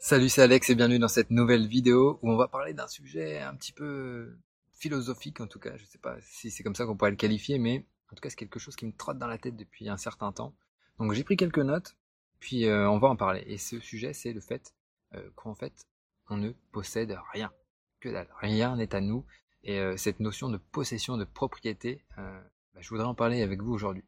Salut, 0.00 0.28
c'est 0.28 0.42
Alex 0.42 0.70
et 0.70 0.76
bienvenue 0.76 1.00
dans 1.00 1.08
cette 1.08 1.30
nouvelle 1.30 1.66
vidéo 1.66 2.20
où 2.22 2.30
on 2.30 2.36
va 2.36 2.46
parler 2.46 2.72
d'un 2.72 2.86
sujet 2.86 3.40
un 3.40 3.56
petit 3.56 3.72
peu 3.72 4.38
philosophique 4.72 5.40
en 5.40 5.48
tout 5.48 5.58
cas. 5.58 5.76
Je 5.76 5.84
sais 5.86 5.98
pas 5.98 6.16
si 6.20 6.52
c'est 6.52 6.62
comme 6.62 6.76
ça 6.76 6.86
qu'on 6.86 6.96
pourrait 6.96 7.10
le 7.10 7.16
qualifier, 7.16 7.58
mais 7.58 7.84
en 8.12 8.14
tout 8.14 8.20
cas 8.20 8.30
c'est 8.30 8.36
quelque 8.36 8.60
chose 8.60 8.76
qui 8.76 8.86
me 8.86 8.92
trotte 8.92 9.18
dans 9.18 9.26
la 9.26 9.38
tête 9.38 9.56
depuis 9.56 9.88
un 9.88 9.96
certain 9.96 10.30
temps. 10.30 10.54
Donc 11.00 11.14
j'ai 11.14 11.24
pris 11.24 11.36
quelques 11.36 11.58
notes, 11.58 11.96
puis 12.38 12.66
euh, 12.66 12.88
on 12.88 13.00
va 13.00 13.08
en 13.08 13.16
parler. 13.16 13.42
Et 13.48 13.58
ce 13.58 13.80
sujet 13.80 14.12
c'est 14.12 14.32
le 14.32 14.40
fait 14.40 14.72
euh, 15.14 15.30
qu'en 15.34 15.56
fait 15.56 15.88
on 16.28 16.36
ne 16.36 16.52
possède 16.70 17.18
rien, 17.32 17.52
que 17.98 18.08
dalle, 18.08 18.28
rien 18.40 18.76
n'est 18.76 18.94
à 18.94 19.00
nous. 19.00 19.26
Et 19.64 19.80
euh, 19.80 19.96
cette 19.96 20.20
notion 20.20 20.48
de 20.48 20.58
possession, 20.58 21.16
de 21.16 21.24
propriété, 21.24 22.04
bah, 22.16 22.44
je 22.78 22.88
voudrais 22.88 23.06
en 23.06 23.16
parler 23.16 23.42
avec 23.42 23.62
vous 23.62 23.72
aujourd'hui. 23.72 24.04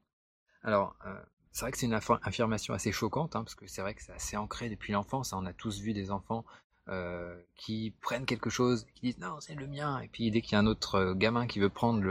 Alors 0.62 0.96
c'est 1.52 1.62
vrai 1.64 1.72
que 1.72 1.78
c'est 1.78 1.86
une 1.86 1.98
affirmation 2.22 2.74
assez 2.74 2.92
choquante, 2.92 3.34
hein, 3.34 3.42
parce 3.42 3.54
que 3.54 3.66
c'est 3.66 3.82
vrai 3.82 3.94
que 3.94 4.02
c'est 4.02 4.12
assez 4.12 4.36
ancré 4.36 4.70
depuis 4.70 4.92
l'enfance. 4.92 5.32
Hein. 5.32 5.38
On 5.42 5.46
a 5.46 5.52
tous 5.52 5.80
vu 5.80 5.92
des 5.92 6.10
enfants 6.10 6.44
euh, 6.88 7.36
qui 7.56 7.94
prennent 8.00 8.26
quelque 8.26 8.50
chose, 8.50 8.86
qui 8.94 9.06
disent 9.06 9.18
non, 9.18 9.40
c'est 9.40 9.54
le 9.54 9.66
mien, 9.66 10.00
et 10.00 10.08
puis 10.08 10.30
dès 10.30 10.40
qu'il 10.42 10.52
y 10.52 10.56
a 10.56 10.60
un 10.60 10.66
autre 10.66 10.94
euh, 10.96 11.14
gamin 11.14 11.46
qui 11.46 11.58
veut 11.58 11.68
prendre 11.68 12.02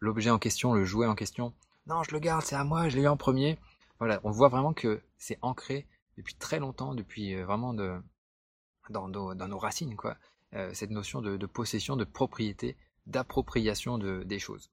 l'objet 0.00 0.30
en 0.30 0.38
question, 0.38 0.74
le 0.74 0.84
jouet 0.84 1.06
en 1.06 1.14
question, 1.14 1.54
non, 1.86 2.02
je 2.02 2.12
le 2.12 2.18
garde, 2.18 2.44
c'est 2.44 2.54
à 2.54 2.64
moi, 2.64 2.88
je 2.88 2.96
l'ai 2.96 3.02
eu 3.02 3.08
en 3.08 3.16
premier. 3.16 3.58
Voilà, 3.98 4.20
on 4.24 4.30
voit 4.30 4.48
vraiment 4.48 4.72
que 4.72 5.02
c'est 5.18 5.38
ancré 5.42 5.86
depuis 6.16 6.34
très 6.34 6.58
longtemps, 6.58 6.94
depuis 6.94 7.34
euh, 7.34 7.44
vraiment 7.44 7.74
dans, 7.74 9.08
nos, 9.08 9.58
racines, 9.58 9.96
quoi, 9.96 10.16
cette 10.72 10.90
notion 10.90 11.22
de, 11.22 11.46
possession, 11.46 11.96
de 11.96 12.04
propriété, 12.04 12.76
d'appropriation 13.06 13.98
de, 13.98 14.22
des 14.24 14.38
choses. 14.38 14.70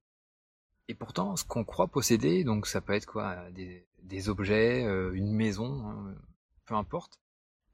Et 0.90 0.96
pourtant, 0.96 1.36
ce 1.36 1.46
qu'on 1.46 1.64
croit 1.64 1.88
posséder, 1.88 2.44
donc 2.44 2.66
ça 2.66 2.82
peut 2.82 2.94
être 2.94 3.06
quoi, 3.06 3.38
des, 3.52 4.30
objets, 4.30 4.84
euh, 4.84 5.12
une 5.14 5.32
maison, 5.32 5.88
hein, 5.88 6.16
peu 6.66 6.74
importe. 6.74 7.22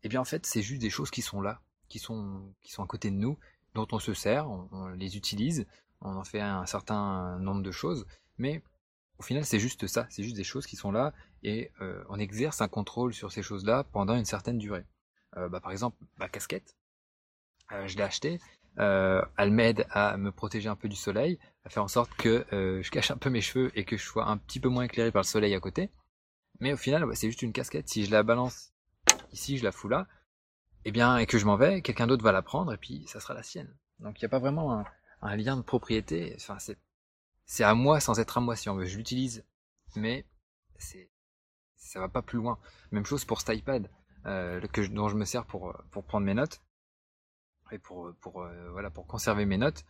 Eh 0.03 0.09
bien 0.09 0.19
en 0.19 0.25
fait, 0.25 0.45
c'est 0.45 0.61
juste 0.61 0.81
des 0.81 0.89
choses 0.89 1.11
qui 1.11 1.21
sont 1.21 1.39
là, 1.39 1.61
qui 1.87 1.97
sont 1.97 2.53
qui 2.61 2.73
sont 2.73 2.83
à 2.83 2.87
côté 2.87 3.11
de 3.11 3.15
nous, 3.15 3.39
dont 3.73 3.87
on 3.93 3.99
se 3.99 4.13
sert, 4.13 4.49
on, 4.49 4.89
les 4.89 5.15
utilise, 5.15 5.65
on 6.01 6.17
en 6.17 6.25
fait 6.25 6.41
un 6.41 6.65
certain 6.65 7.39
nombre 7.39 7.63
de 7.63 7.71
choses, 7.71 8.05
mais 8.37 8.61
au 9.17 9.23
final, 9.23 9.45
c'est 9.45 9.59
juste 9.59 9.87
ça, 9.87 10.07
c'est 10.09 10.21
juste 10.21 10.35
des 10.35 10.43
choses 10.43 10.67
qui 10.67 10.75
sont 10.75 10.91
là 10.91 11.13
et 11.41 11.71
euh, 11.79 12.03
on 12.09 12.19
exerce 12.19 12.59
un 12.59 12.67
contrôle 12.67 13.13
sur 13.13 13.31
ces 13.31 13.41
choses-là 13.41 13.85
pendant 13.93 14.17
une 14.17 14.25
certaine 14.25 14.57
durée. 14.57 14.85
Euh, 15.37 15.47
bah, 15.47 15.61
par 15.61 15.71
exemple, 15.71 15.97
ma 16.17 16.27
casquette, 16.27 16.75
je 17.71 17.95
l'ai 17.95 18.03
achetée, 18.03 18.41
elle 18.77 19.51
m'aide 19.51 19.85
à 19.89 20.17
me 20.17 20.31
protéger 20.31 20.69
un 20.69 20.75
peu 20.75 20.89
du 20.89 20.95
soleil, 20.95 21.39
à 21.65 21.69
faire 21.69 21.83
en 21.83 21.87
sorte 21.87 22.13
que 22.15 22.45
euh, 22.53 22.81
je 22.83 22.91
cache 22.91 23.11
un 23.11 23.17
peu 23.17 23.29
mes 23.29 23.41
cheveux 23.41 23.71
et 23.75 23.85
que 23.85 23.97
je 23.97 24.03
sois 24.03 24.27
un 24.27 24.37
petit 24.37 24.59
peu 24.59 24.69
moins 24.69 24.83
éclairé 24.83 25.11
par 25.11 25.23
le 25.23 25.27
soleil 25.27 25.53
à 25.55 25.59
côté. 25.59 25.89
Mais 26.59 26.73
au 26.73 26.77
final, 26.77 27.05
c'est 27.15 27.27
juste 27.27 27.41
une 27.41 27.53
casquette. 27.53 27.89
Si 27.89 28.05
je 28.05 28.11
la 28.11 28.23
balance 28.23 28.71
ici, 29.31 29.57
je 29.57 29.63
la 29.63 29.71
fous 29.71 29.89
là, 29.89 30.07
eh 30.85 30.91
bien, 30.91 31.17
et 31.17 31.25
que 31.25 31.37
je 31.37 31.45
m'en 31.45 31.57
vais, 31.57 31.81
quelqu'un 31.81 32.07
d'autre 32.07 32.23
va 32.23 32.31
la 32.31 32.43
prendre 32.43 32.71
et 32.71 32.77
puis 32.77 33.05
ça 33.07 33.19
sera 33.19 33.33
la 33.33 33.43
sienne. 33.43 33.75
Donc 33.99 34.21
il 34.21 34.23
n'y 34.23 34.27
a 34.27 34.29
pas 34.29 34.39
vraiment 34.39 34.85
un, 35.21 35.35
lien 35.35 35.57
de 35.57 35.63
propriété. 35.63 36.35
Enfin, 36.37 36.57
c'est 37.45 37.63
à 37.63 37.73
moi 37.73 37.99
sans 37.99 38.19
être 38.19 38.37
à 38.37 38.41
moi 38.41 38.55
si 38.55 38.69
on 38.69 38.75
veut. 38.75 38.85
Je 38.85 38.97
l'utilise, 38.97 39.43
mais 39.95 40.25
c'est 40.77 41.09
ça 41.75 41.99
va 41.99 42.09
pas 42.09 42.21
plus 42.21 42.37
loin. 42.37 42.59
Même 42.91 43.05
chose 43.05 43.25
pour 43.25 43.41
cet 43.41 43.57
iPad 43.57 43.89
euh, 44.25 44.59
que 44.67 44.81
dont 44.87 45.07
je 45.07 45.15
me 45.15 45.25
sers 45.25 45.45
pour 45.45 45.73
prendre 46.07 46.25
mes 46.25 46.33
notes 46.33 46.61
pour, 47.83 48.41
euh, 48.41 48.69
voilà, 48.71 48.89
pour 48.89 49.07
conserver 49.07 49.45
mes 49.45 49.57
notes. 49.57 49.83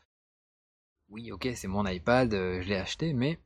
Oui, 1.09 1.31
ok, 1.31 1.49
c'est 1.55 1.67
mon 1.67 1.85
iPad, 1.85 2.33
euh, 2.33 2.61
je 2.61 2.67
l'ai 2.67 2.75
acheté, 2.75 3.13
mais 3.13 3.39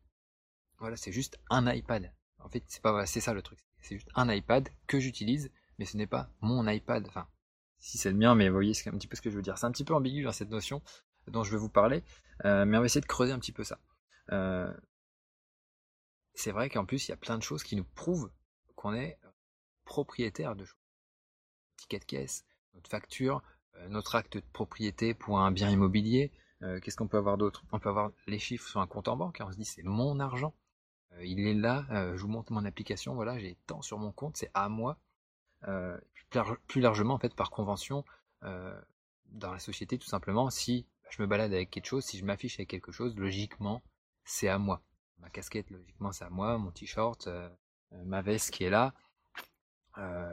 voilà, 0.77 0.95
c'est 0.95 1.11
juste 1.11 1.39
un 1.49 1.69
iPad. 1.71 2.13
En 2.39 2.49
fait, 2.49 2.63
c'est 2.67 2.81
pas, 2.81 3.05
c'est 3.05 3.19
ça 3.19 3.33
le 3.33 3.41
truc. 3.41 3.59
C'est 3.81 3.95
juste 3.95 4.09
un 4.15 4.29
iPad 4.29 4.69
que 4.87 4.99
j'utilise, 4.99 5.51
mais 5.77 5.85
ce 5.85 5.97
n'est 5.97 6.07
pas 6.07 6.29
mon 6.41 6.67
iPad. 6.67 7.05
Enfin, 7.07 7.27
si 7.79 7.97
c'est 7.97 8.11
le 8.11 8.17
mien, 8.17 8.35
mais 8.35 8.47
vous 8.47 8.55
voyez, 8.55 8.73
un 8.87 8.91
petit 8.91 9.07
peu 9.07 9.15
ce 9.15 9.21
que 9.21 9.29
je 9.29 9.35
veux 9.35 9.41
dire. 9.41 9.57
C'est 9.57 9.65
un 9.65 9.71
petit 9.71 9.83
peu 9.83 9.93
ambigu 9.93 10.23
dans 10.23 10.31
cette 10.31 10.49
notion 10.49 10.81
dont 11.27 11.43
je 11.43 11.51
vais 11.51 11.57
vous 11.57 11.69
parler, 11.69 12.03
euh, 12.45 12.65
mais 12.65 12.77
on 12.77 12.79
va 12.79 12.85
essayer 12.85 13.01
de 13.01 13.05
creuser 13.05 13.33
un 13.33 13.39
petit 13.39 13.51
peu 13.51 13.63
ça. 13.63 13.79
c'est 16.33 16.51
vrai 16.51 16.69
qu'en 16.69 16.85
plus, 16.85 17.07
il 17.07 17.11
y 17.11 17.13
a 17.13 17.17
plein 17.17 17.37
de 17.37 17.43
choses 17.43 17.63
qui 17.63 17.75
nous 17.75 17.83
prouvent 17.83 18.31
qu'on 18.75 18.93
est 18.93 19.19
propriétaire 19.83 20.55
de 20.55 20.63
choses. 20.63 20.79
Ticket 21.75 21.99
de 21.99 22.05
caisse, 22.05 22.45
notre 22.73 22.89
facture, 22.89 23.37
euh, 23.37 23.58
notre 23.87 24.15
acte 24.15 24.37
de 24.37 24.43
propriété 24.53 25.13
pour 25.13 25.39
un 25.39 25.51
bien 25.51 25.69
immobilier. 25.69 26.31
Euh, 26.61 26.79
qu'est-ce 26.79 26.97
qu'on 26.97 27.07
peut 27.07 27.17
avoir 27.17 27.37
d'autre? 27.37 27.63
On 27.71 27.79
peut 27.79 27.89
avoir 27.89 28.11
les 28.27 28.39
chiffres 28.39 28.67
sur 28.67 28.81
un 28.81 28.87
compte 28.87 29.07
en 29.07 29.15
banque. 29.15 29.41
on 29.45 29.51
se 29.51 29.57
dit 29.57 29.65
c'est 29.65 29.83
mon 29.83 30.19
argent. 30.19 30.53
Euh, 31.13 31.25
il 31.25 31.39
est 31.39 31.53
là. 31.53 31.85
je 32.15 32.21
vous 32.21 32.27
montre 32.27 32.51
mon 32.51 32.65
application. 32.65 33.15
Voilà, 33.15 33.39
j'ai 33.39 33.57
tant 33.67 33.81
sur 33.81 33.97
mon 33.97 34.11
compte. 34.11 34.37
C'est 34.37 34.51
à 34.53 34.69
moi. 34.69 34.97
plus 36.67 36.81
largement 36.81 37.15
en 37.15 37.19
fait 37.19 37.33
par 37.35 37.49
convention 37.51 38.03
dans 38.41 39.51
la 39.51 39.59
société 39.59 39.97
tout 39.97 40.07
simplement. 40.07 40.49
Si 40.49 40.85
je 41.09 41.21
me 41.21 41.27
balade 41.27 41.53
avec 41.53 41.69
quelque 41.69 41.85
chose, 41.85 42.03
si 42.03 42.17
je 42.17 42.25
m'affiche 42.25 42.59
avec 42.59 42.69
quelque 42.69 42.91
chose, 42.91 43.15
logiquement 43.15 43.81
c'est 44.25 44.47
à 44.47 44.57
moi. 44.57 44.81
Ma 45.19 45.29
casquette, 45.29 45.69
logiquement, 45.69 46.11
c'est 46.11 46.23
à 46.23 46.29
moi. 46.29 46.57
Mon 46.57 46.71
t-shirt, 46.71 47.27
ma 47.91 48.21
veste 48.21 48.51
qui 48.51 48.63
est 48.63 48.69
là, 48.69 48.93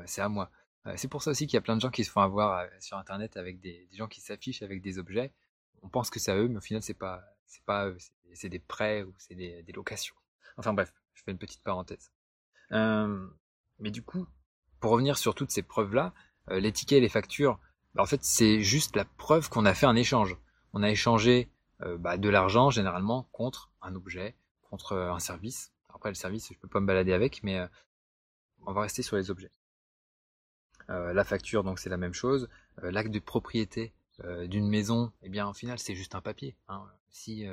c'est 0.05 0.21
à 0.21 0.29
moi. 0.29 0.51
Euh, 0.87 0.93
c'est 0.97 1.09
pour 1.09 1.23
ça 1.23 1.31
aussi 1.31 1.47
qu'il 1.47 1.55
y 1.55 1.59
a 1.59 1.63
plein 1.63 1.77
de 1.77 1.81
gens 1.81 1.91
qui 1.91 2.05
se 2.05 2.11
font 2.11 2.21
avoir 2.21 2.59
euh, 2.59 2.67
sur 2.81 2.97
internet 2.97 3.37
avec 3.37 3.61
des, 3.61 3.89
gens 3.93 4.07
qui 4.07 4.21
s'affichent 4.21 4.63
avec 4.63 4.83
des 4.83 4.99
objets. 4.99 5.33
On 5.83 5.89
pense 5.89 6.11
que 6.11 6.19
c'est 6.21 6.31
à 6.31 6.37
eux, 6.37 6.49
mais 6.49 6.59
au 6.59 6.63
final 6.63 6.83
c'est 6.83 6.95
pas 6.95 7.23
c'est 7.47 7.65
pas 7.65 7.89
eux, 7.89 7.99
c'est 8.35 8.49
des 8.49 8.59
prêts 8.59 9.03
ou 9.03 9.15
c'est 9.19 9.35
des, 9.35 9.65
locations. 9.75 10.15
Enfin 10.57 10.73
bref, 10.73 10.93
je 11.15 11.23
fais 11.23 11.31
une 11.31 11.39
petite 11.39 11.63
parenthèse. 11.63 12.11
Euh, 12.73 13.27
mais 13.79 13.91
du 13.91 14.03
coup, 14.03 14.27
pour 14.81 14.91
revenir 14.93 15.19
sur 15.19 15.35
toutes 15.35 15.51
ces 15.51 15.63
preuves-là, 15.63 16.13
les 16.51 16.73
tickets 16.73 16.99
et 16.99 17.01
les 17.01 17.09
factures, 17.09 17.59
bah, 17.95 18.03
en 18.03 18.07
fait 18.07 18.25
c'est 18.25 18.61
juste 18.63 18.97
la 18.97 19.05
preuve 19.05 19.49
qu'on 19.49 19.65
a 19.65 19.75
fait 19.75 19.87
un 19.87 19.97
échange. 19.97 20.37
On 20.73 20.83
a 20.83 20.91
échangé 20.91 21.51
bah, 21.99 22.17
de 22.17 22.29
l'argent 22.29 22.71
généralement 22.71 23.25
contre 23.33 23.71
un 23.83 23.95
objet, 23.95 24.35
contre 24.63 24.97
un 24.97 25.21
service. 25.21 25.73
Après 25.95 26.11
le 26.11 26.15
service, 26.15 26.49
je 26.53 26.59
peux 26.59 26.69
pas 26.69 26.81
me 26.81 26.87
balader 26.87 27.13
avec, 27.13 27.43
mais 27.43 27.65
on 28.67 28.73
va 28.73 28.83
rester 28.83 29.03
sur 29.03 29.17
les 29.17 29.31
objets. 29.31 29.51
Euh, 30.91 31.13
la 31.13 31.25
facture, 31.25 31.65
donc 31.65 31.79
c'est 31.79 31.91
la 31.91 31.97
même 31.97 32.15
chose. 32.15 32.49
Euh, 32.83 32.91
l'acte 32.91 33.11
de 33.11 33.19
propriété 33.19 33.93
euh, 34.25 34.47
d'une 34.47 34.69
maison, 34.69 35.13
eh 35.23 35.29
bien, 35.29 35.49
au 35.49 35.53
final, 35.53 35.79
c'est 35.79 35.95
juste 35.95 36.15
un 36.15 36.21
papier. 36.21 36.57
Hein. 36.69 36.85
Si 37.11 37.47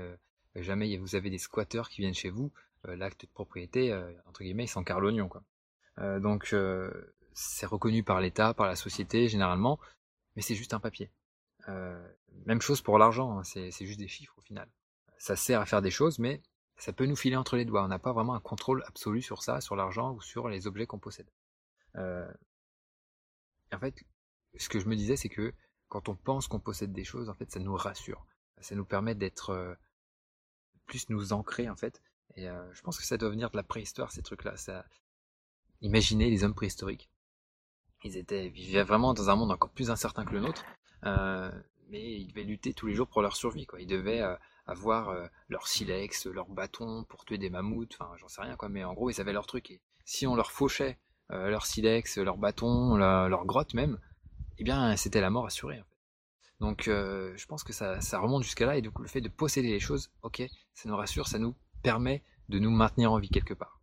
jamais 0.56 0.98
vous 0.98 1.16
avez 1.16 1.30
des 1.30 1.38
squatteurs 1.38 1.90
qui 1.90 2.02
viennent 2.02 2.14
chez 2.14 2.30
vous, 2.30 2.52
l'acte 2.84 3.22
de 3.22 3.32
propriété, 3.32 3.98
entre 4.26 4.44
guillemets, 4.44 4.66
il 4.66 4.68
s'encarre 4.68 5.00
l'oignon, 5.00 5.30
quoi. 5.30 5.42
donc, 6.20 6.54
c'est 7.34 7.66
reconnu 7.66 8.04
par 8.04 8.20
l'État, 8.20 8.54
par 8.54 8.68
la 8.68 8.76
société, 8.76 9.30
généralement, 9.30 9.80
mais 10.36 10.42
c'est 10.42 10.56
juste 10.56 10.74
un 10.74 10.82
papier. 10.82 11.10
même 12.46 12.62
chose 12.62 12.82
pour 12.82 12.98
l'argent, 12.98 13.40
hein, 13.40 13.44
c'est 13.46 13.86
juste 13.86 14.00
des 14.00 14.10
chiffres 14.10 14.36
au 14.38 14.42
final. 14.42 14.68
Ça 15.18 15.38
sert 15.38 15.62
à 15.62 15.66
faire 15.66 15.82
des 15.82 15.92
choses, 15.92 16.20
mais 16.20 16.42
ça 16.76 16.92
peut 16.92 17.06
nous 17.06 17.16
filer 17.16 17.38
entre 17.38 17.56
les 17.56 17.66
doigts. 17.66 17.84
On 17.84 17.88
n'a 17.88 18.00
pas 18.00 18.12
vraiment 18.12 18.36
un 18.36 18.42
contrôle 18.42 18.84
absolu 18.88 19.22
sur 19.22 19.44
ça, 19.44 19.62
sur 19.62 19.78
l'argent 19.78 20.12
ou 20.12 20.22
sur 20.22 20.50
les 20.50 20.68
objets 20.68 20.86
qu'on 20.86 21.00
possède. 21.00 21.30
Euh, 21.96 22.30
fait, 23.84 24.06
ce 24.58 24.70
que 24.70 24.80
je 24.80 24.88
me 24.88 24.96
disais, 24.96 25.16
c'est 25.16 25.30
que 25.30 25.54
quand 25.90 26.10
on 26.10 26.16
pense 26.16 26.48
qu'on 26.48 26.60
possède 26.60 26.92
des 26.92 27.04
choses, 27.04 27.30
en 27.30 27.34
fait, 27.34 27.52
ça 27.52 27.60
nous 27.60 27.76
rassure. 27.76 28.26
Ça 28.62 28.76
nous 28.76 28.86
permet 28.86 29.16
d'être 29.16 29.52
euh, 29.52 29.76
plus 30.86 31.10
nous 31.10 31.34
ancrer, 31.34 31.70
en 31.70 31.76
fait. 31.76 32.02
Et 32.36 32.50
euh, 32.50 32.74
je 32.74 32.82
pense 32.82 32.98
que 32.98 33.06
ça 33.06 33.18
doit 33.18 33.30
venir 33.30 33.50
de 33.50 33.58
la 33.58 33.64
préhistoire, 33.64 34.12
ces 34.12 34.24
trucs-là. 34.24 34.58
Ça... 34.58 34.86
Imaginez 35.82 36.30
les 36.30 36.44
hommes 36.44 36.56
préhistoriques. 36.56 37.10
Ils 38.04 38.18
étaient, 38.18 38.50
vivaient 38.50 38.84
vraiment 38.84 39.14
dans 39.14 39.30
un 39.30 39.36
monde 39.36 39.52
encore 39.52 39.72
plus 39.72 39.92
incertain 39.92 40.26
que 40.26 40.34
le 40.34 40.40
nôtre, 40.40 40.66
euh, 41.06 41.52
mais 41.90 42.20
ils 42.20 42.28
devaient 42.28 42.44
lutter 42.44 42.74
tous 42.74 42.88
les 42.88 42.96
jours 42.96 43.08
pour 43.08 43.22
leur 43.22 43.36
survie. 43.36 43.66
Quoi. 43.66 43.82
Ils 43.82 43.88
devaient 43.88 44.22
avoir 44.66 45.30
leur 45.48 45.68
silex, 45.68 46.26
leur 46.26 46.50
bâton 46.50 47.06
pour 47.06 47.24
tuer 47.26 47.38
des 47.38 47.50
mammouths, 47.50 47.96
enfin 47.98 48.14
j'en 48.18 48.28
sais 48.28 48.42
rien 48.42 48.56
quoi, 48.56 48.68
mais 48.68 48.84
en 48.84 48.94
gros 48.94 49.10
ils 49.10 49.22
avaient 49.22 49.34
leur 49.34 49.46
truc. 49.46 49.72
Et 49.72 49.82
si 50.04 50.28
on 50.28 50.36
leur 50.36 50.52
fauchait 50.52 51.00
euh, 51.32 51.50
leur 51.50 51.66
silex, 51.66 52.18
leur 52.18 52.38
bâton, 52.38 52.98
leur 52.98 53.46
grotte 53.46 53.74
même, 53.74 53.98
eh 54.58 54.64
bien 54.64 54.96
c'était 54.98 55.22
la 55.22 55.30
mort 55.30 55.46
assurée. 55.46 55.82
Donc 56.60 56.88
euh, 56.88 57.34
je 57.36 57.46
pense 57.46 57.64
que 57.64 57.74
ça, 57.74 58.00
remonte 58.20 58.44
jusqu'à 58.44 58.66
là 58.66 58.78
et 58.78 58.82
du 58.82 58.92
coup 58.92 59.02
le 59.02 59.08
fait 59.08 59.22
de 59.22 59.30
posséder 59.30 59.70
les 59.70 59.80
choses, 59.80 60.12
ok, 60.22 60.44
ça 60.74 60.90
nous 60.90 60.96
rassure, 60.96 61.28
ça 61.28 61.40
nous 61.40 61.56
permet 61.82 62.24
de 62.50 62.60
nous 62.60 62.72
maintenir 62.72 63.12
en 63.12 63.20
vie 63.20 63.30
quelque 63.30 63.54
part. 63.54 63.80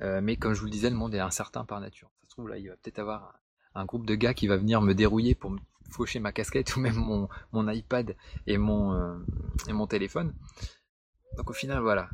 Euh, 0.00 0.20
mais 0.22 0.36
comme 0.36 0.54
je 0.54 0.60
vous 0.60 0.66
le 0.66 0.70
disais, 0.70 0.88
le 0.88 0.96
monde 0.96 1.14
est 1.14 1.20
incertain 1.20 1.64
par 1.64 1.80
nature. 1.80 2.10
Ça 2.22 2.28
se 2.28 2.30
trouve 2.30 2.48
là, 2.48 2.56
il 2.56 2.68
va 2.68 2.76
peut-être 2.76 3.00
avoir 3.00 3.38
un, 3.74 3.84
groupe 3.84 4.06
de 4.06 4.14
gars 4.14 4.32
qui 4.32 4.46
va 4.46 4.56
venir 4.56 4.80
me 4.80 4.94
dérouiller 4.94 5.34
pour 5.34 5.50
me 5.50 5.58
faucher 5.90 6.20
ma 6.20 6.32
casquette 6.32 6.74
ou 6.76 6.80
même 6.80 6.94
mon, 6.94 7.68
iPad 7.68 8.16
mon, 8.46 9.22
et 9.68 9.72
mon 9.72 9.86
téléphone. 9.86 10.34
Donc 11.36 11.50
au 11.50 11.54
final, 11.54 11.80
voilà, 11.80 12.08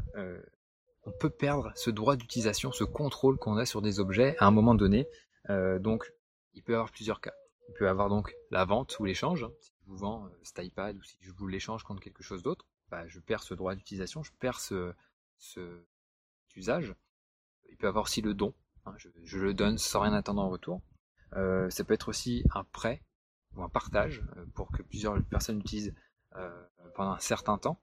on 1.07 1.13
peut 1.13 1.31
perdre 1.31 1.73
ce 1.77 1.91
droit 1.91 2.17
d'utilisation, 2.17 2.73
ce 2.73 2.85
contrôle 2.85 3.39
qu'on 3.39 3.57
a 3.57 3.65
sur 3.65 3.81
des 3.81 4.01
objets 4.01 4.37
à 4.39 4.47
un 4.47 4.51
moment 4.51 4.75
donné. 4.75 5.07
Euh, 5.49 5.79
donc, 5.79 6.13
il 6.55 6.63
peut 6.63 6.73
y 6.73 6.75
avoir 6.75 6.91
plusieurs 6.91 7.21
cas. 7.21 7.33
Il 7.69 7.75
peut 7.75 7.85
y 7.85 7.89
avoir 7.89 8.09
donc 8.09 8.35
la 8.51 8.65
vente 8.65 8.99
ou 8.99 9.05
l'échange. 9.05 9.47
Si 9.61 9.73
je 9.81 9.87
vous 9.87 9.97
vends 9.97 10.27
euh, 10.27 10.31
cet 10.43 10.65
iPad 10.65 10.97
ou 10.97 11.03
si 11.03 11.17
je 11.21 11.31
vous 11.31 11.47
l'échange 11.47 11.85
contre 11.85 12.03
quelque 12.03 12.25
chose 12.25 12.43
d'autre, 12.43 12.67
bah, 12.91 13.07
je 13.07 13.21
perds 13.21 13.45
ce 13.45 13.55
droit 13.55 13.75
d'utilisation, 13.77 14.25
je 14.25 14.33
perds 14.41 14.61
ce, 14.61 14.93
usage. 16.57 16.95
Il 17.69 17.77
peut 17.77 17.87
y 17.87 17.89
avoir 17.89 18.05
aussi 18.05 18.21
le 18.21 18.35
don. 18.35 18.53
Hein, 18.85 18.95
je, 19.25 19.39
le 19.39 19.55
donne 19.55 19.79
sans 19.79 20.01
rien 20.01 20.13
attendre 20.13 20.43
en 20.43 20.49
retour. 20.49 20.81
ça 21.33 21.85
peut 21.85 21.95
être 21.95 22.09
aussi 22.09 22.45
un 22.55 22.65
prêt 22.65 23.03
ou 23.55 23.63
un 23.63 23.69
partage 23.69 24.23
pour 24.55 24.71
que 24.71 24.83
plusieurs 24.83 25.23
personnes 25.25 25.59
l'utilisent 25.59 25.95
pendant 26.95 27.13
un 27.13 27.19
certain 27.19 27.59
temps. 27.59 27.81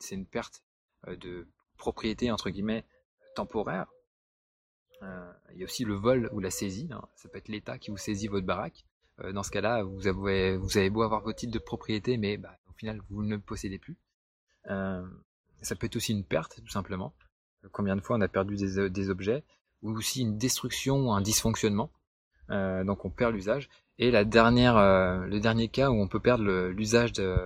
c'est 0.00 0.16
une 0.16 0.26
perte 0.26 0.64
de 1.06 1.46
propriété 1.76 2.30
entre 2.30 2.50
guillemets 2.50 2.84
temporaire. 3.34 3.86
il 5.02 5.58
y 5.58 5.62
a 5.62 5.64
aussi 5.64 5.84
le 5.84 5.94
vol 5.94 6.30
ou 6.32 6.40
la 6.40 6.50
saisie. 6.50 6.88
Hein. 6.92 7.02
Ça 7.16 7.28
peut 7.28 7.38
être 7.38 7.48
l'État 7.48 7.78
qui 7.78 7.90
vous 7.90 7.96
saisit 7.96 8.28
votre 8.28 8.46
baraque. 8.46 8.84
dans 9.32 9.42
ce 9.42 9.50
cas-là, 9.50 9.82
vous 9.82 10.06
avez, 10.06 10.90
beau 10.90 11.02
avoir 11.02 11.22
vos 11.22 11.32
titres 11.32 11.52
de 11.52 11.58
propriété, 11.58 12.16
mais 12.16 12.36
bah, 12.36 12.56
au 12.68 12.72
final, 12.72 13.00
vous 13.10 13.22
ne 13.22 13.34
le 13.34 13.40
possédez 13.40 13.78
plus. 13.78 13.96
ça 14.66 15.76
peut 15.78 15.86
être 15.86 15.96
aussi 15.96 16.12
une 16.12 16.24
perte, 16.24 16.60
tout 16.64 16.70
simplement. 16.70 17.14
Combien 17.72 17.96
de 17.96 18.00
fois 18.00 18.16
on 18.16 18.20
a 18.20 18.28
perdu 18.28 18.56
des, 18.56 18.88
des 18.90 19.10
objets, 19.10 19.42
ou 19.82 19.90
aussi 19.96 20.22
une 20.22 20.38
destruction 20.38 21.08
ou 21.08 21.12
un 21.12 21.20
dysfonctionnement. 21.20 21.90
donc 22.48 23.04
on 23.04 23.10
perd 23.10 23.34
l'usage. 23.34 23.68
Et 23.98 24.10
la 24.10 24.24
dernière, 24.24 24.76
le 25.26 25.38
dernier 25.40 25.68
cas 25.68 25.90
où 25.90 26.00
on 26.00 26.08
peut 26.08 26.20
perdre 26.20 26.44
l'usage 26.68 27.12
de, 27.12 27.36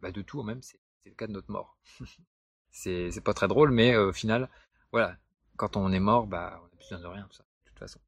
bah, 0.00 0.10
de 0.10 0.22
tout, 0.22 0.42
même, 0.42 0.62
c'est 0.62 0.78
le 1.06 1.14
cas 1.14 1.26
de 1.26 1.32
notre 1.32 1.50
mort. 1.50 1.76
c'est 2.74 3.24
pas 3.24 3.34
très 3.34 3.48
drôle, 3.48 3.70
mais 3.70 3.96
au 3.96 4.12
final, 4.12 4.50
voilà, 4.92 5.16
quand 5.56 5.76
on 5.76 5.92
est 5.92 6.00
mort, 6.00 6.26
bah, 6.26 6.60
on 6.60 6.64
n'a 6.64 6.68
plus 6.70 6.90
besoin 6.90 7.00
de 7.00 7.06
rien, 7.06 7.26
tout 7.30 7.36
ça, 7.36 7.44
de 7.64 7.70
toute 7.70 7.78
façon. 7.78 8.00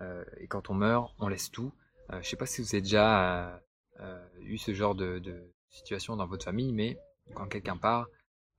Euh, 0.00 0.24
et 0.38 0.46
quand 0.46 0.70
on 0.70 0.74
meurt, 0.74 1.12
on 1.18 1.28
laisse 1.28 1.50
tout. 1.50 1.72
Euh, 2.12 2.22
je 2.22 2.28
sais 2.28 2.36
pas 2.36 2.46
si 2.46 2.62
vous 2.62 2.68
avez 2.74 2.82
déjà 2.82 3.60
euh, 4.00 4.28
eu 4.40 4.58
ce 4.58 4.74
genre 4.74 4.94
de, 4.94 5.18
de, 5.18 5.52
situation 5.70 6.16
dans 6.16 6.26
votre 6.26 6.44
famille, 6.44 6.72
mais 6.72 6.98
quand 7.34 7.48
quelqu'un 7.48 7.76
part, 7.76 8.06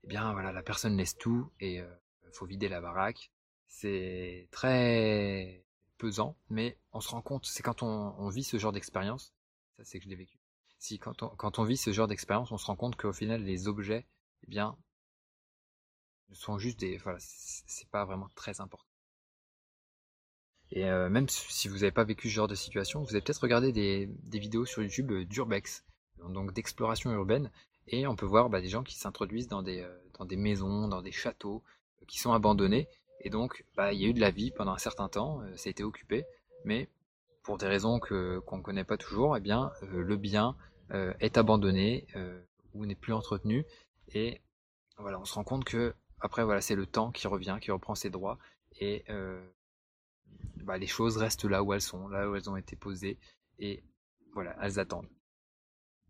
eh 0.04 0.08
bien 0.08 0.34
voilà, 0.34 0.52
la 0.52 0.62
personne 0.62 0.98
laisse 0.98 1.18
tout 1.18 1.50
et 1.60 1.78
il 1.78 2.34
faut 2.34 2.46
vider 2.46 2.68
la 2.70 2.82
baraque. 2.82 3.32
C'est 3.68 4.48
très 4.52 5.66
pesant, 5.98 6.38
mais 6.50 6.78
on 6.92 7.00
se 7.00 7.10
rend 7.10 7.22
compte, 7.22 7.46
c'est 7.46 7.64
quand 7.64 7.82
on, 7.82 8.14
on, 8.20 8.30
vit 8.30 8.44
ce 8.44 8.58
genre 8.58 8.72
d'expérience, 8.72 9.34
ça 9.78 9.84
c'est 9.84 9.98
que 9.98 10.06
je 10.06 10.10
l'ai 10.10 10.16
vécu. 10.16 10.38
Si 10.78 11.00
quand 11.00 11.24
on, 11.24 11.30
quand 11.30 11.58
on 11.58 11.64
vit 11.64 11.78
ce 11.78 11.92
genre 11.92 12.08
d'expérience, 12.08 12.52
on 12.52 12.58
se 12.58 12.68
rend 12.68 12.76
compte 12.76 12.96
qu'au 12.98 13.14
final 13.14 13.42
les 13.42 13.68
objets, 13.68 14.06
eh 14.44 14.48
bien, 14.48 14.78
sont 16.34 16.58
juste 16.58 16.80
des, 16.80 16.98
voilà, 16.98 17.20
c'est 17.20 17.90
pas 17.90 18.06
vraiment 18.06 18.30
très 18.36 18.62
important. 18.62 18.86
Et 20.72 20.86
euh, 20.86 21.10
même 21.10 21.30
si 21.30 21.68
vous 21.68 21.76
n'avez 21.76 21.92
pas 21.92 22.04
vécu 22.04 22.30
ce 22.30 22.34
genre 22.34 22.48
de 22.48 22.56
situation, 22.56 23.02
vous 23.02 23.12
avez 23.12 23.22
peut-être 23.22 23.42
regardé 23.42 23.72
des, 23.72 24.08
des, 24.24 24.40
vidéos 24.40 24.66
sur 24.66 24.84
YouTube 24.84 25.12
euh, 25.12 25.26
d'urbex, 25.26 25.86
donc 26.30 26.54
d'exploration 26.54 27.12
urbaine, 27.12 27.52
et 27.88 28.06
on 28.06 28.16
peut 28.16 28.26
voir 28.26 28.50
bah, 28.50 28.60
des 28.60 28.68
gens 28.68 28.84
qui 28.84 28.96
s'introduisent 28.96 29.48
dans 29.48 29.62
des, 29.62 29.82
euh, 29.82 29.98
dans 30.20 30.26
des 30.26 30.36
maisons, 30.36 30.90
dans 30.90 31.02
des 31.02 31.14
châteaux 31.14 31.64
qui 32.08 32.20
sont 32.20 32.34
abandonnés, 32.34 32.90
et 33.22 33.30
donc 33.30 33.64
bah, 33.76 33.94
il 33.94 34.02
y 34.02 34.06
a 34.06 34.10
eu 34.10 34.14
de 34.14 34.20
la 34.20 34.32
vie 34.32 34.52
pendant 34.52 34.74
un 34.74 34.78
certain 34.78 35.08
temps, 35.08 35.42
ça 35.56 35.70
a 35.70 35.72
été 35.72 35.84
occupé, 35.84 36.26
mais 36.66 36.90
pour 37.44 37.58
des 37.58 37.68
raisons 37.68 38.00
que 38.00 38.40
qu'on 38.40 38.58
ne 38.58 38.62
connaît 38.62 38.84
pas 38.84 38.98
toujours, 38.98 39.38
eh 39.38 39.40
bien 39.40 39.72
le 39.82 40.16
bien 40.18 40.56
est 40.92 41.38
abandonné 41.38 42.08
ou 42.74 42.86
n'est 42.86 42.96
plus 42.96 43.14
entretenu, 43.14 43.66
et 44.14 44.42
voilà, 44.98 45.20
on 45.20 45.26
se 45.26 45.34
rend 45.34 45.44
compte 45.44 45.66
que 45.66 45.94
après, 46.20 46.44
voilà, 46.44 46.62
c'est 46.62 46.76
le 46.76 46.86
temps 46.86 47.12
qui 47.12 47.28
revient, 47.28 47.58
qui 47.62 47.72
reprend 47.72 47.96
ses 47.96 48.10
droits, 48.10 48.38
et 48.80 49.04
euh, 49.10 49.46
bah, 50.58 50.78
les 50.78 50.88
choses 50.88 51.18
restent 51.18 51.46
là 51.46 51.64
où 51.64 51.74
elles 51.74 51.82
sont, 51.82 52.08
là 52.08 52.30
où 52.30 52.36
elles 52.36 52.50
ont 52.50 52.58
été 52.58 52.76
posées, 52.76 53.18
et 53.60 53.84
voilà, 54.34 54.56
elles 54.62 54.80
attendent. 54.80 55.10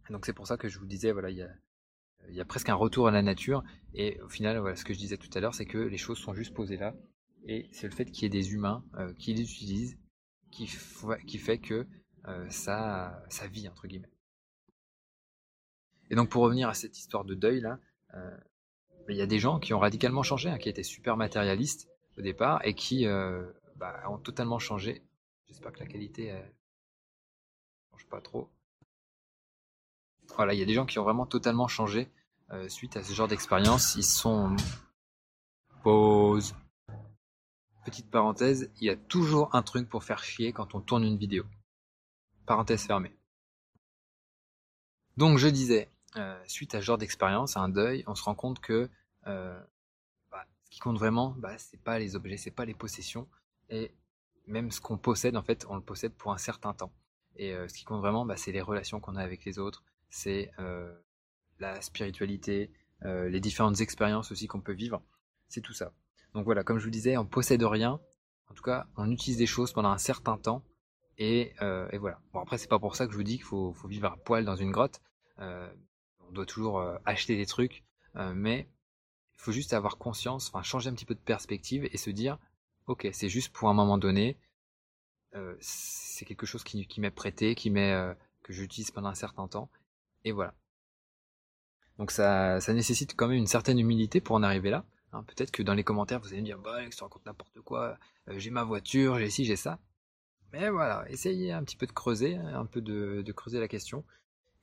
Donc 0.09 0.25
c'est 0.25 0.33
pour 0.33 0.48
ça 0.48 0.57
que 0.57 0.69
je 0.69 0.80
vous 0.80 0.86
disais, 0.86 1.12
voilà, 1.12 1.30
il 1.30 1.38
y 1.38 1.42
a, 1.42 1.50
y 2.30 2.42
a 2.42 2.45
presque 2.45 2.69
un 2.69 2.75
retour 2.75 3.07
à 3.07 3.12
la 3.12 3.21
nature, 3.21 3.63
et 3.94 4.19
au 4.21 4.30
final, 4.30 4.57
voilà, 4.59 4.75
ce 4.75 4.86
que 4.86 4.94
je 4.94 5.00
disais 5.00 5.18
tout 5.18 5.30
à 5.33 5.39
l'heure, 5.39 5.56
c'est 5.56 5.65
que 5.65 5.77
les 5.77 5.98
choses 5.98 6.18
sont 6.18 6.33
juste 6.33 6.54
posées 6.54 6.77
là, 6.77 6.95
et 7.45 7.69
c'est 7.71 7.88
le 7.88 7.94
fait 7.94 8.06
qu'il 8.06 8.24
y 8.24 8.25
ait 8.25 8.30
des 8.30 8.54
humains 8.54 8.83
euh, 8.95 9.13
qui 9.13 9.33
les 9.33 9.44
utilisent 9.44 9.98
qui, 10.51 10.69
qui 11.25 11.38
fait 11.38 11.59
que 11.59 11.88
euh, 12.27 12.50
ça, 12.50 13.24
ça 13.30 13.48
vit, 13.48 13.68
entre 13.68 13.88
guillemets. 13.88 14.12
Et 16.09 16.15
donc 16.15 16.30
pour 16.30 16.44
revenir 16.44 16.69
à 16.69 16.74
cette 16.74 16.98
histoire 16.98 17.25
de 17.25 17.36
deuil 17.36 17.59
là, 17.59 17.80
euh, 18.13 18.38
il 19.13 19.18
y 19.18 19.21
a 19.21 19.27
des 19.27 19.39
gens 19.39 19.59
qui 19.59 19.74
ont 19.74 19.80
radicalement 19.80 20.24
changé, 20.24 20.50
hein, 20.50 20.57
qui 20.57 20.69
étaient 20.69 20.83
super 20.83 21.18
matérialistes 21.18 21.88
au 22.18 22.21
départ 22.21 22.62
et 22.65 22.74
qui 22.74 23.06
euh, 23.06 23.44
bah, 23.75 24.01
ont 24.09 24.18
totalement 24.18 24.59
changé. 24.59 25.04
J'espère 25.48 25.71
que 25.71 25.80
la 25.80 25.86
qualité 25.86 26.33
ne 26.33 26.39
change 27.92 28.07
pas 28.07 28.21
trop. 28.21 28.50
Voilà, 30.36 30.54
il 30.54 30.59
y 30.59 30.63
a 30.63 30.65
des 30.65 30.74
gens 30.74 30.86
qui 30.86 31.00
ont 31.00 31.04
vraiment 31.04 31.25
totalement 31.25 31.68
changé 31.68 32.09
euh, 32.51 32.68
suite 32.69 32.98
à 32.98 33.04
ce 33.04 33.13
genre 33.13 33.27
d'expérience. 33.27 33.95
Ils 33.95 34.04
sont 34.04 34.56
pause. 35.83 36.56
Petite 37.86 38.12
parenthèse, 38.12 38.69
il 38.81 38.88
y 38.88 38.89
a 38.89 38.98
toujours 38.98 39.56
un 39.56 39.63
truc 39.63 39.88
pour 39.88 40.04
faire 40.04 40.24
chier 40.24 40.51
quand 40.51 40.75
on 40.75 40.81
tourne 40.81 41.04
une 41.06 41.18
vidéo. 41.18 41.45
Parenthèse 42.45 42.86
fermée. 42.86 43.15
Donc 45.15 45.38
je 45.38 45.48
disais, 45.48 45.89
euh, 46.17 46.37
suite 46.47 46.75
à 46.75 46.81
ce 46.81 46.85
genre 46.85 46.97
d'expérience, 46.97 47.57
à 47.57 47.61
un 47.61 47.69
deuil, 47.69 48.03
on 48.07 48.15
se 48.15 48.23
rend 48.23 48.35
compte 48.35 48.59
que 48.59 48.89
euh, 49.27 49.59
bah, 50.31 50.45
ce 50.63 50.69
qui 50.69 50.79
compte 50.79 50.97
vraiment, 50.97 51.35
bah, 51.37 51.57
c'est 51.57 51.81
pas 51.81 51.99
les 51.99 52.15
objets, 52.15 52.37
c'est 52.37 52.51
pas 52.51 52.65
les 52.65 52.73
possessions, 52.73 53.27
et 53.69 53.93
même 54.45 54.71
ce 54.71 54.81
qu'on 54.81 54.97
possède, 54.97 55.35
en 55.35 55.43
fait, 55.43 55.65
on 55.69 55.75
le 55.75 55.81
possède 55.81 56.13
pour 56.13 56.31
un 56.31 56.37
certain 56.37 56.73
temps. 56.73 56.91
Et 57.35 57.53
euh, 57.53 57.67
ce 57.67 57.73
qui 57.73 57.83
compte 57.83 57.99
vraiment, 57.99 58.25
bah, 58.25 58.37
c'est 58.37 58.51
les 58.51 58.61
relations 58.61 58.99
qu'on 58.99 59.15
a 59.15 59.21
avec 59.21 59.45
les 59.45 59.59
autres, 59.59 59.83
c'est 60.09 60.51
la 61.59 61.81
spiritualité, 61.81 62.71
les 63.01 63.39
différentes 63.39 63.81
expériences 63.81 64.31
aussi 64.31 64.47
qu'on 64.47 64.61
peut 64.61 64.73
vivre, 64.73 65.01
c'est 65.49 65.61
tout 65.61 65.73
ça. 65.73 65.91
Donc 66.33 66.45
voilà, 66.45 66.63
comme 66.63 66.79
je 66.79 66.85
vous 66.85 66.91
disais, 66.91 67.17
on 67.17 67.25
possède 67.25 67.63
rien, 67.63 67.99
en 68.49 68.53
tout 68.53 68.63
cas, 68.63 68.87
on 68.95 69.11
utilise 69.11 69.37
des 69.37 69.47
choses 69.47 69.73
pendant 69.73 69.89
un 69.89 69.97
certain 69.97 70.37
temps, 70.37 70.63
et, 71.17 71.53
voilà. 71.59 72.19
Bon 72.31 72.39
après, 72.39 72.57
c'est 72.57 72.69
pas 72.69 72.79
pour 72.79 72.95
ça 72.95 73.05
que 73.05 73.11
je 73.11 73.17
vous 73.17 73.23
dis 73.23 73.35
qu'il 73.35 73.45
faut, 73.45 73.73
faut, 73.73 73.87
vivre 73.87 74.07
à 74.07 74.17
poil 74.17 74.45
dans 74.45 74.55
une 74.55 74.71
grotte 74.71 75.01
on 76.27 76.31
doit 76.31 76.45
toujours 76.45 76.79
euh, 76.79 76.97
acheter 77.06 77.35
des 77.35 77.45
trucs, 77.45 77.83
euh, 78.15 78.33
mais 78.33 78.69
il 79.35 79.41
faut 79.41 79.51
juste 79.51 79.74
avoir 79.74 79.97
conscience, 79.97 80.50
enfin 80.50 80.63
changer 80.63 80.89
un 80.89 80.94
petit 80.94 81.06
peu 81.06 81.15
de 81.15 81.19
perspective 81.19 81.88
et 81.91 81.97
se 81.97 82.09
dire, 82.09 82.38
ok, 82.88 83.07
c'est 83.12 83.29
juste 83.29 83.53
pour 83.53 83.69
un 83.69 83.74
moment 83.74 83.97
donné, 83.97 84.38
euh, 85.35 85.56
c'est 85.59 86.25
quelque 86.25 86.45
chose 86.45 86.63
qui, 86.63 86.88
m'est 87.00 87.12
prêté, 87.12 87.56
qui 87.56 87.69
m'est 87.69 88.15
que 88.44 88.53
j'utilise 88.53 88.91
pendant 88.91 89.09
un 89.09 89.15
certain 89.15 89.47
temps, 89.47 89.69
et 90.24 90.31
voilà. 90.31 90.53
Donc 91.97 92.12
ça, 92.12 92.62
ça 92.62 92.73
nécessite 92.73 93.15
quand 93.15 93.27
même 93.27 93.38
une 93.38 93.47
certaine 93.47 93.80
humilité 93.80 94.21
pour 94.21 94.35
en 94.35 94.44
arriver 94.44 94.69
là. 94.69 94.85
Hein. 95.12 95.23
Peut-être 95.23 95.51
que 95.51 95.63
dans 95.63 95.73
les 95.73 95.83
commentaires 95.83 96.19
vous 96.19 96.30
allez 96.30 96.41
me 96.41 96.45
dire, 96.45 96.59
bah 96.59 96.80
tu 96.89 97.03
racontes 97.03 97.25
n'importe 97.25 97.59
quoi, 97.62 97.97
j'ai 98.27 98.51
ma 98.51 98.63
voiture, 98.63 99.19
j'ai 99.19 99.30
ci, 99.30 99.45
j'ai 99.45 99.56
ça. 99.56 99.80
Mais 100.53 100.69
voilà, 100.69 101.06
essayez 101.09 101.51
un 101.51 101.63
petit 101.63 101.75
peu 101.75 101.85
de 101.87 101.92
creuser, 101.92 102.35
un 102.37 102.66
peu 102.66 102.81
de 102.81 103.31
creuser 103.33 103.59
la 103.59 103.68
question. 103.68 104.06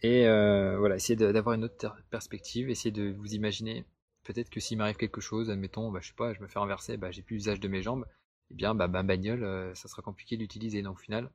Et 0.02 0.26
euh, 0.26 0.76
voilà, 0.78 0.96
essayez 0.96 1.16
d'avoir 1.16 1.54
une 1.54 1.64
autre 1.64 1.96
perspective, 2.10 2.68
essayez 2.68 2.92
de 2.92 3.12
vous 3.12 3.34
imaginer, 3.34 3.86
peut-être 4.24 4.50
que 4.50 4.60
s'il 4.60 4.78
m'arrive 4.78 4.96
quelque 4.96 5.20
chose, 5.20 5.50
admettons, 5.50 5.90
bah, 5.90 6.00
je 6.02 6.08
sais 6.08 6.14
pas, 6.14 6.34
je 6.34 6.40
me 6.40 6.48
fais 6.48 6.58
renverser, 6.58 6.96
bah, 6.96 7.10
j'ai 7.10 7.22
plus 7.22 7.36
l'usage 7.36 7.60
de 7.60 7.68
mes 7.68 7.82
jambes, 7.82 8.06
eh 8.50 8.54
bien, 8.54 8.74
bah, 8.74 8.88
ma 8.88 9.02
bagnole, 9.02 9.44
euh, 9.44 9.74
ça 9.74 9.88
sera 9.88 10.02
compliqué 10.02 10.36
d'utiliser. 10.36 10.82
Donc 10.82 10.96
au 10.96 11.00
final, 11.00 11.30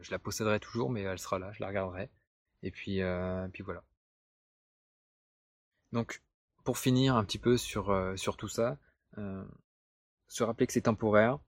je 0.00 0.10
la 0.10 0.18
posséderai 0.18 0.60
toujours, 0.60 0.90
mais 0.90 1.02
elle 1.02 1.18
sera 1.18 1.38
là, 1.38 1.50
je 1.52 1.60
la 1.60 1.68
regarderai. 1.68 2.10
Et 2.62 2.70
puis, 2.70 3.02
euh, 3.02 3.48
puis 3.48 3.62
voilà. 3.62 3.82
Donc, 5.92 6.22
pour 6.64 6.78
finir 6.78 7.16
un 7.16 7.24
petit 7.24 7.38
peu 7.38 7.56
sur, 7.56 8.12
sur 8.16 8.36
tout 8.36 8.48
ça, 8.48 8.78
se 10.28 10.42
rappeler 10.42 10.66
que 10.66 10.72
c'est 10.72 10.82
temporaire, 10.82 11.38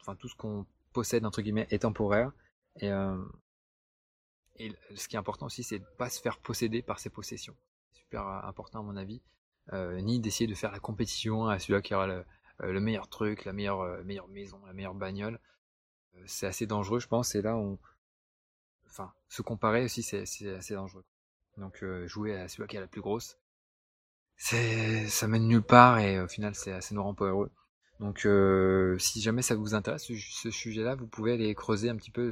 enfin 0.00 0.16
tout 0.16 0.28
ce 0.28 0.34
qu'on 0.34 0.66
possède 0.92 1.24
entre 1.24 1.40
guillemets 1.42 1.68
est 1.70 1.80
temporaire, 1.80 2.32
et 2.80 2.90
et 4.58 4.72
ce 4.94 5.08
qui 5.08 5.16
est 5.16 5.18
important 5.18 5.46
aussi, 5.46 5.62
c'est 5.62 5.78
de 5.78 5.84
ne 5.84 5.96
pas 5.96 6.10
se 6.10 6.20
faire 6.20 6.38
posséder 6.38 6.82
par 6.82 6.98
ses 6.98 7.10
possessions. 7.10 7.56
Super 7.92 8.26
euh, 8.26 8.40
important 8.42 8.80
à 8.80 8.82
mon 8.82 8.96
avis. 8.96 9.22
Euh, 9.72 10.00
ni 10.00 10.18
d'essayer 10.20 10.46
de 10.46 10.54
faire 10.54 10.72
la 10.72 10.80
compétition 10.80 11.46
à 11.46 11.58
celui 11.58 11.80
qui 11.82 11.94
aura 11.94 12.06
le, 12.06 12.24
euh, 12.62 12.80
meilleur 12.80 13.08
truc, 13.08 13.44
la 13.44 13.52
meilleure, 13.52 14.04
meilleure 14.04 14.28
maison, 14.28 14.60
la 14.66 14.72
meilleure 14.72 14.94
bagnole. 14.94 15.38
c'est 16.26 16.46
assez 16.46 16.66
dangereux, 16.66 17.00
je 17.00 17.08
pense. 17.08 17.34
Et 17.34 17.42
là, 17.42 17.56
on, 17.56 17.78
enfin, 18.86 19.12
se 19.28 19.42
comparer 19.42 19.84
aussi, 19.84 20.02
c'est 20.02 20.22
assez 20.22 20.74
dangereux. 20.74 21.04
Donc, 21.56 21.84
jouer 22.06 22.36
à 22.36 22.48
celui 22.48 22.68
qui 22.68 22.76
a 22.76 22.80
la 22.80 22.86
plus 22.86 23.00
grosse, 23.00 23.36
ça 24.36 25.26
mène 25.26 25.48
nulle 25.48 25.62
part 25.62 25.98
et 25.98 26.20
au 26.20 26.28
final, 26.28 26.54
c'est 26.54 26.72
assez 26.72 26.94
nous 26.94 27.02
rend 27.02 27.14
pas 27.14 27.26
heureux. 27.26 27.50
Donc, 28.00 28.26
si 29.00 29.20
jamais 29.20 29.42
ça 29.42 29.54
vous 29.54 29.74
intéresse 29.74 30.06
ce, 30.06 30.50
sujet-là, 30.50 30.94
vous 30.94 31.06
pouvez 31.06 31.32
aller 31.34 31.54
creuser 31.54 31.90
un 31.90 31.96
petit 31.96 32.12
peu 32.12 32.30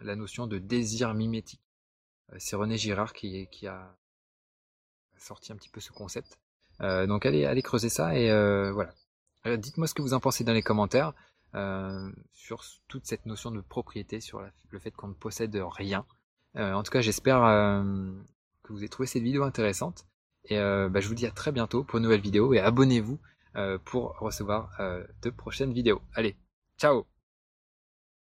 la 0.00 0.16
notion 0.16 0.46
de 0.46 0.58
désir 0.58 1.14
mimétique. 1.14 1.60
Euh, 2.32 2.36
c'est 2.38 2.56
René 2.56 2.76
Girard 2.76 3.12
qui, 3.12 3.48
a 3.66 3.96
sorti 5.16 5.52
un 5.52 5.56
petit 5.56 5.68
peu 5.68 5.80
ce 5.80 5.92
concept. 5.92 6.38
Euh, 6.80 7.06
donc 7.06 7.26
allez, 7.26 7.44
allez 7.44 7.62
creuser 7.62 7.88
ça 7.88 8.16
et 8.16 8.30
euh, 8.30 8.72
voilà. 8.72 8.94
Dites-moi 9.56 9.86
ce 9.86 9.94
que 9.94 10.02
vous 10.02 10.12
en 10.12 10.20
pensez 10.20 10.44
dans 10.44 10.52
les 10.52 10.62
commentaires 10.62 11.14
sur 12.32 12.62
toute 12.88 13.06
cette 13.06 13.24
notion 13.26 13.50
de 13.50 13.60
propriété, 13.60 14.20
sur 14.20 14.42
le 14.70 14.78
fait 14.78 14.90
qu'on 14.90 15.08
ne 15.08 15.14
possède 15.14 15.56
rien. 15.56 16.04
en 16.54 16.82
tout 16.82 16.92
cas, 16.92 17.00
j'espère 17.00 17.40
que 18.62 18.72
vous 18.72 18.78
avez 18.78 18.90
trouvé 18.90 19.06
cette 19.06 19.22
vidéo 19.22 19.44
intéressante. 19.44 20.04
Et 20.44 20.58
bah, 20.58 21.00
je 21.00 21.08
vous 21.08 21.14
dis 21.14 21.26
à 21.26 21.30
très 21.30 21.52
bientôt 21.52 21.84
pour 21.84 21.96
une 21.96 22.02
nouvelle 22.02 22.20
vidéo 22.20 22.52
et 22.52 22.60
abonnez-vous 22.60 23.18
pour 23.86 24.18
recevoir 24.18 24.70
de 25.22 25.30
prochaines 25.30 25.72
vidéos. 25.72 26.02
Allez, 26.14 26.36
ciao 26.78 27.06